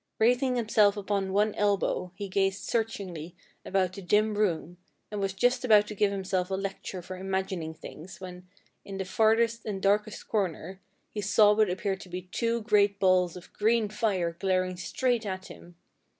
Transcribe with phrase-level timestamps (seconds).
[0.17, 4.77] Raising himself upon one elbow, he gazed searchingly about the dim room,
[5.11, 8.47] and was just about to give himself a lecture for imagining things, when,
[8.83, 13.37] in the farthest and darkest corner, he saw what appeared to be two great balls
[13.37, 15.75] of green fire glaring straight at him.